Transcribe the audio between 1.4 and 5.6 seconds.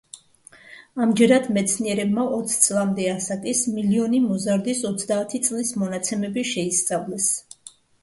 მეცნიერებმა ოც წლამდე ასაკის, მილიონი მოზარდის ოცდაათი